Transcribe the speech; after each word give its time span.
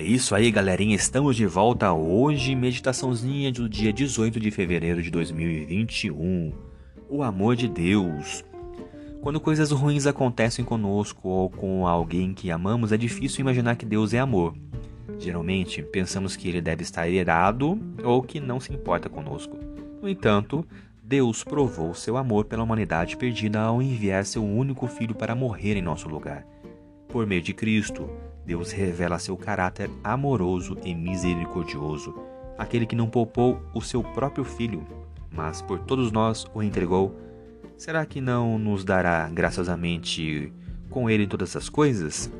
isso 0.00 0.34
aí, 0.34 0.50
galerinha. 0.50 0.96
Estamos 0.96 1.36
de 1.36 1.44
volta 1.44 1.92
hoje, 1.92 2.54
meditaçãozinha 2.54 3.52
do 3.52 3.68
dia 3.68 3.92
18 3.92 4.40
de 4.40 4.50
fevereiro 4.50 5.02
de 5.02 5.10
2021. 5.10 6.54
O 7.06 7.22
amor 7.22 7.54
de 7.54 7.68
Deus. 7.68 8.42
Quando 9.20 9.38
coisas 9.38 9.70
ruins 9.70 10.06
acontecem 10.06 10.64
conosco 10.64 11.28
ou 11.28 11.50
com 11.50 11.86
alguém 11.86 12.32
que 12.32 12.50
amamos, 12.50 12.92
é 12.92 12.96
difícil 12.96 13.42
imaginar 13.42 13.76
que 13.76 13.84
Deus 13.84 14.14
é 14.14 14.18
amor. 14.18 14.54
Geralmente, 15.18 15.82
pensamos 15.82 16.34
que 16.34 16.48
ele 16.48 16.62
deve 16.62 16.82
estar 16.82 17.06
irado 17.06 17.78
ou 18.02 18.22
que 18.22 18.40
não 18.40 18.58
se 18.58 18.72
importa 18.72 19.10
conosco. 19.10 19.54
No 20.00 20.08
entanto, 20.08 20.66
Deus 21.02 21.44
provou 21.44 21.92
seu 21.92 22.16
amor 22.16 22.46
pela 22.46 22.62
humanidade 22.62 23.18
perdida 23.18 23.60
ao 23.60 23.82
enviar 23.82 24.24
seu 24.24 24.42
único 24.42 24.86
filho 24.86 25.14
para 25.14 25.34
morrer 25.34 25.76
em 25.76 25.82
nosso 25.82 26.08
lugar. 26.08 26.46
Por 27.06 27.26
meio 27.26 27.42
de 27.42 27.52
Cristo, 27.52 28.08
Deus 28.44 28.72
revela 28.72 29.18
seu 29.18 29.36
caráter 29.36 29.90
amoroso 30.02 30.76
e 30.84 30.94
misericordioso, 30.94 32.14
aquele 32.58 32.86
que 32.86 32.96
não 32.96 33.08
poupou 33.08 33.60
o 33.74 33.80
seu 33.80 34.02
próprio 34.02 34.44
filho, 34.44 34.86
mas 35.30 35.62
por 35.62 35.78
todos 35.80 36.12
nós 36.12 36.46
o 36.54 36.62
entregou. 36.62 37.14
Será 37.76 38.04
que 38.04 38.20
não 38.20 38.58
nos 38.58 38.84
dará 38.84 39.28
graciosamente 39.28 40.52
com 40.90 41.08
ele 41.08 41.26
todas 41.26 41.56
as 41.56 41.68
coisas? 41.68 42.30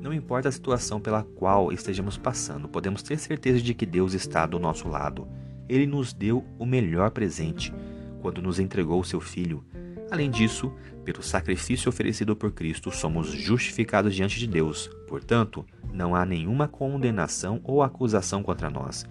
Não 0.00 0.12
importa 0.12 0.48
a 0.48 0.52
situação 0.52 1.00
pela 1.00 1.22
qual 1.22 1.72
estejamos 1.72 2.16
passando, 2.16 2.68
podemos 2.68 3.02
ter 3.02 3.18
certeza 3.18 3.60
de 3.60 3.74
que 3.74 3.84
Deus 3.84 4.14
está 4.14 4.46
do 4.46 4.58
nosso 4.58 4.88
lado. 4.88 5.26
Ele 5.68 5.86
nos 5.86 6.12
deu 6.12 6.44
o 6.58 6.64
melhor 6.64 7.10
presente 7.10 7.74
quando 8.22 8.40
nos 8.40 8.58
entregou 8.58 9.00
o 9.00 9.04
seu 9.04 9.20
filho. 9.20 9.64
Além 10.10 10.30
disso, 10.30 10.72
pelo 11.04 11.22
sacrifício 11.22 11.88
oferecido 11.88 12.34
por 12.34 12.52
Cristo, 12.52 12.90
somos 12.90 13.28
justificados 13.28 14.14
diante 14.14 14.38
de 14.38 14.46
Deus. 14.46 14.90
Portanto, 15.06 15.64
não 15.92 16.14
há 16.14 16.24
nenhuma 16.24 16.66
condenação 16.66 17.60
ou 17.64 17.82
acusação 17.82 18.42
contra 18.42 18.70
nós. 18.70 19.04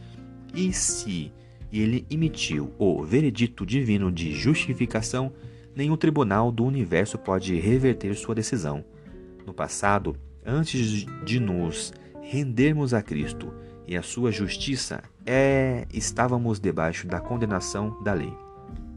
E 0.53 0.73
se 0.73 1.31
ele 1.71 2.05
emitiu 2.09 2.73
o 2.79 3.03
veredito 3.03 3.65
divino 3.65 4.11
de 4.11 4.31
justificação, 4.33 5.31
nenhum 5.75 5.97
tribunal 5.97 6.51
do 6.51 6.65
universo 6.65 7.17
pode 7.17 7.55
reverter 7.59 8.15
sua 8.15 8.33
decisão. 8.33 8.83
No 9.45 9.53
passado, 9.53 10.15
antes 10.45 11.05
de 11.25 11.39
nos 11.39 11.93
rendermos 12.21 12.93
a 12.93 13.01
Cristo 13.01 13.53
e 13.85 13.95
a 13.95 14.01
sua 14.01 14.31
justiça, 14.31 15.03
é, 15.25 15.85
estávamos 15.93 16.59
debaixo 16.59 17.07
da 17.07 17.19
condenação 17.19 18.01
da 18.03 18.13
lei 18.13 18.46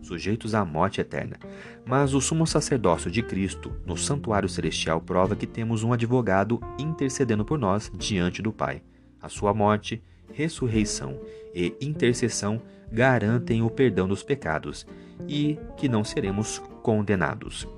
sujeitos 0.02 0.54
à 0.54 0.64
morte 0.64 1.00
eterna. 1.00 1.36
Mas 1.84 2.14
o 2.14 2.20
sumo 2.20 2.46
sacerdócio 2.46 3.10
de 3.10 3.22
Cristo, 3.22 3.72
no 3.84 3.96
santuário 3.96 4.48
celestial, 4.48 5.00
prova 5.00 5.36
que 5.36 5.46
temos 5.46 5.82
um 5.82 5.92
advogado 5.92 6.60
intercedendo 6.78 7.44
por 7.44 7.58
nós 7.58 7.90
diante 7.96 8.42
do 8.42 8.52
Pai. 8.52 8.82
A 9.20 9.28
sua 9.28 9.52
morte, 9.52 10.02
ressurreição 10.32 11.18
e 11.54 11.74
intercessão 11.80 12.62
garantem 12.90 13.62
o 13.62 13.70
perdão 13.70 14.08
dos 14.08 14.22
pecados 14.22 14.86
e 15.28 15.58
que 15.76 15.88
não 15.88 16.02
seremos 16.02 16.58
condenados. 16.82 17.68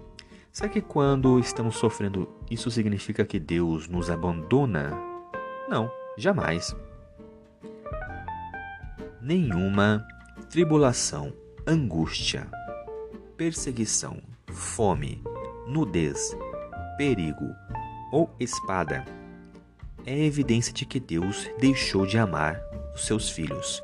Será 0.53 0.69
que 0.69 0.81
quando 0.81 1.39
estamos 1.39 1.77
sofrendo, 1.77 2.29
isso 2.51 2.70
significa 2.70 3.25
que 3.25 3.41
Deus 3.41 3.89
nos 3.89 4.11
abandona? 4.11 4.92
Não, 5.69 5.91
jamais. 6.17 6.77
Nenhuma 9.20 10.07
tribulação 10.51 11.33
angústia, 11.66 12.48
perseguição, 13.36 14.20
fome, 14.50 15.22
nudez, 15.66 16.36
perigo 16.98 17.55
ou 18.12 18.28
espada 18.41 19.05
é 20.05 20.24
evidência 20.24 20.72
de 20.72 20.84
que 20.84 20.98
Deus 20.98 21.48
deixou 21.60 22.05
de 22.05 22.18
amar 22.18 22.61
os 22.95 23.06
seus 23.06 23.30
filhos. 23.30 23.83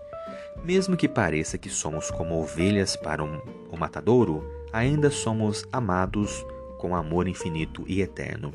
Mesmo 0.64 0.96
que 0.96 1.08
pareça 1.08 1.56
que 1.56 1.70
somos 1.70 2.10
como 2.10 2.40
ovelhas 2.40 2.96
para 2.96 3.22
um, 3.22 3.40
um 3.72 3.76
matadouro, 3.76 4.44
ainda 4.72 5.08
somos 5.08 5.64
amados 5.72 6.44
com 6.78 6.96
amor 6.96 7.28
infinito 7.28 7.84
e 7.86 8.02
eterno. 8.02 8.52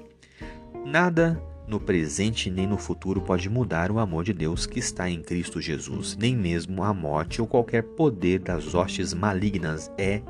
Nada 0.86 1.42
no 1.68 1.80
presente 1.80 2.50
nem 2.50 2.68
no 2.68 2.78
futuro 2.78 3.22
pode 3.22 3.50
mudar 3.50 3.92
o 3.92 4.00
amor 4.00 4.24
de 4.24 4.34
Deus 4.34 4.66
que 4.66 4.80
está 4.80 5.10
em 5.10 5.22
Cristo 5.22 5.62
Jesus, 5.62 6.18
nem 6.18 6.36
mesmo 6.36 6.84
a 6.84 6.94
morte 6.94 7.42
ou 7.42 7.48
qualquer 7.48 7.84
poder 7.84 8.40
das 8.40 8.76
hostes 8.76 9.14
malignas 9.14 9.92
é 9.98 10.22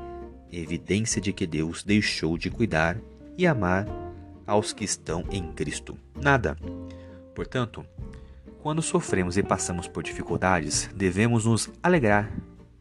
evidência 0.52 1.20
de 1.20 1.32
que 1.32 1.46
Deus 1.46 1.82
deixou 1.82 2.38
de 2.38 2.50
cuidar 2.50 2.96
e 3.36 3.46
amar 3.46 3.86
aos 4.46 4.72
que 4.72 4.84
estão 4.84 5.24
em 5.30 5.52
Cristo. 5.52 5.96
Nada. 6.20 6.56
Portanto, 7.34 7.84
quando 8.62 8.80
sofremos 8.80 9.36
e 9.36 9.42
passamos 9.42 9.88
por 9.88 10.02
dificuldades, 10.02 10.88
devemos 10.94 11.44
nos 11.44 11.68
alegrar 11.82 12.32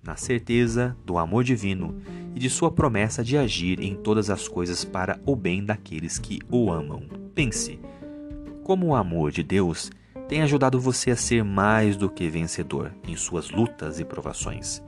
na 0.03 0.15
certeza 0.15 0.95
do 1.05 1.17
amor 1.17 1.43
divino 1.43 1.95
e 2.35 2.39
de 2.39 2.49
sua 2.49 2.71
promessa 2.71 3.23
de 3.23 3.37
agir 3.37 3.79
em 3.79 3.95
todas 3.95 4.29
as 4.29 4.47
coisas 4.47 4.83
para 4.83 5.19
o 5.25 5.35
bem 5.35 5.63
daqueles 5.63 6.19
que 6.19 6.39
o 6.49 6.71
amam. 6.71 7.03
Pense, 7.33 7.79
como 8.63 8.87
o 8.87 8.95
amor 8.95 9.31
de 9.31 9.43
Deus 9.43 9.91
tem 10.27 10.41
ajudado 10.41 10.79
você 10.79 11.11
a 11.11 11.15
ser 11.15 11.43
mais 11.43 11.95
do 11.95 12.09
que 12.09 12.29
vencedor 12.29 12.91
em 13.07 13.15
suas 13.15 13.51
lutas 13.51 13.99
e 13.99 14.05
provações. 14.05 14.81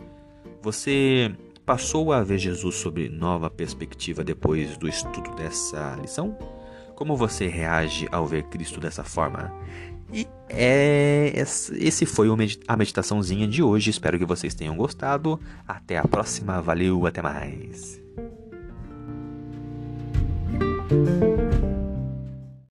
Você 0.61 1.31
passou 1.65 2.13
a 2.13 2.23
ver 2.23 2.37
Jesus 2.37 2.75
sob 2.75 3.09
nova 3.09 3.49
perspectiva 3.49 4.23
depois 4.23 4.77
do 4.77 4.87
estudo 4.87 5.35
dessa 5.35 5.97
lição? 6.01 6.37
Como 6.95 7.15
você 7.15 7.47
reage 7.47 8.07
ao 8.11 8.25
ver 8.25 8.43
Cristo 8.43 8.79
dessa 8.79 9.03
forma? 9.03 9.53
E 10.13 10.25
é, 10.47 11.33
esse 11.73 12.05
foi 12.05 12.27
a 12.67 12.77
meditaçãozinha 12.77 13.47
de 13.47 13.61
hoje. 13.61 13.89
Espero 13.89 14.17
que 14.17 14.25
vocês 14.25 14.53
tenham 14.53 14.77
gostado. 14.77 15.39
Até 15.67 15.97
a 15.97 16.07
próxima. 16.07 16.61
Valeu, 16.61 17.05
até 17.05 17.21
mais. 17.21 18.01